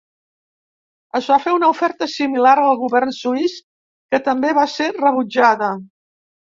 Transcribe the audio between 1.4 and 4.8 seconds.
fer una oferta similar al govern suís que també va